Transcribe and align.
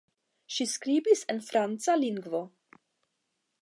Ŝi 0.55 0.65
skribis 0.71 1.23
en 1.35 1.43
franca 1.51 1.99
lingvo. 2.07 2.45